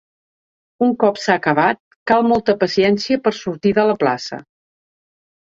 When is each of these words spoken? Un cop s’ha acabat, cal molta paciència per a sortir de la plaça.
Un 0.85 0.93
cop 1.03 1.19
s’ha 1.23 1.35
acabat, 1.41 1.79
cal 2.11 2.25
molta 2.31 2.57
paciència 2.63 3.21
per 3.27 3.35
a 3.35 3.39
sortir 3.43 3.75
de 3.81 3.85
la 3.91 3.97
plaça. 4.07 4.45